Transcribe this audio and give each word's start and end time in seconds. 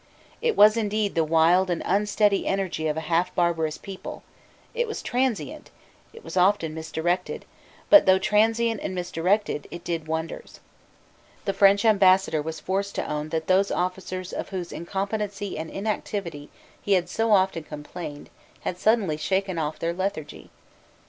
It 0.41 0.55
was 0.57 0.77
indeed 0.77 1.13
the 1.13 1.23
wild 1.23 1.69
and 1.69 1.83
unsteady 1.85 2.47
energy 2.47 2.87
of 2.87 2.97
a 2.97 3.01
half 3.01 3.35
barbarous 3.35 3.77
people: 3.77 4.23
it 4.73 4.87
was 4.87 4.99
transient: 5.03 5.69
it 6.11 6.23
was 6.23 6.35
often 6.35 6.73
misdirected: 6.73 7.45
but, 7.87 8.07
though 8.07 8.17
transient 8.17 8.81
and 8.81 8.95
misdirected, 8.95 9.67
it 9.69 9.83
did 9.83 10.07
wonders. 10.07 10.59
The 11.45 11.53
French 11.53 11.85
Ambassador 11.85 12.41
was 12.41 12.59
forced 12.59 12.95
to 12.95 13.07
own 13.07 13.29
that 13.29 13.45
those 13.45 13.69
officers 13.69 14.33
of 14.33 14.49
whose 14.49 14.71
incompetency 14.71 15.55
and 15.55 15.69
inactivity 15.69 16.49
he 16.81 16.93
had 16.93 17.07
so 17.07 17.31
often 17.31 17.61
complained 17.61 18.31
had 18.61 18.79
suddenly 18.79 19.17
shaken 19.17 19.59
off 19.59 19.77
their 19.77 19.93
lethargy. 19.93 20.49